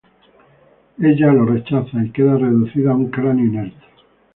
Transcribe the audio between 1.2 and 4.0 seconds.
lo rechaza y queda reducida a un cráneo inerte.